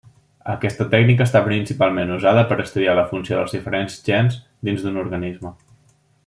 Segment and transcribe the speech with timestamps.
[0.51, 5.55] Aquesta tècnica està principalment usada per estudiar la funció dels diferents gens dins d'un organisme.